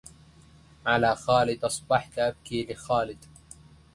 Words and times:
على 0.85 1.15
خالد 1.15 1.63
أصبحت 1.65 2.19
أبكي 2.19 2.65
لخالد 2.73 3.25